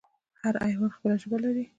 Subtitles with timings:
[0.41, 1.65] هر حیوان خپله ژبه لري